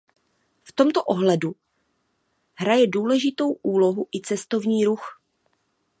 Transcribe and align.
V 0.63 0.71
tomto 0.71 1.03
ohledu 1.03 1.55
hraje 2.53 2.87
důležitou 2.87 3.51
úlohu 3.53 4.07
i 4.15 4.21
cestovní 4.21 4.85
ruch. 4.85 5.21